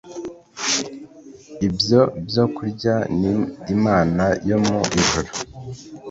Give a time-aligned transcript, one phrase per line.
[1.67, 3.33] ibyo byokurya Ni
[3.75, 5.29] Imana yo mu ijuru